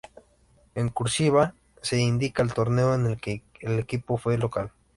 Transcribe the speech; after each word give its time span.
En 0.73 0.89
"cursiva" 0.89 1.53
se 1.83 1.99
indica 2.01 2.41
el 2.41 2.55
torneo 2.55 2.95
en 2.95 3.17
que 3.17 3.43
el 3.59 3.77
equipo 3.77 4.17
fue 4.17 4.35
local. 4.39 4.71